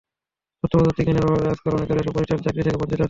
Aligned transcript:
তথ্যপ্রযুক্তি 0.59 1.01
জ্ঞানের 1.05 1.25
অভাবে 1.27 1.45
আজকাল 1.53 1.71
অনেকেরই 1.77 1.99
এসব 2.01 2.11
প্রতিষ্ঠানের 2.13 2.43
চাকরি 2.45 2.61
থেকে 2.65 2.79
বঞ্চিত 2.79 2.89
হতে 2.91 2.93
হয়। 2.93 2.99